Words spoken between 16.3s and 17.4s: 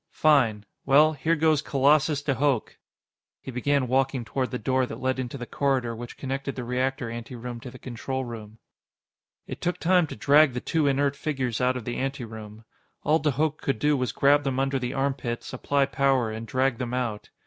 and drag them out.